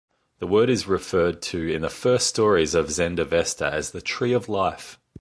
[0.39, 4.49] The word is referred to in the first stories of Zend-Avesta as the tree of
[4.49, 4.97] life.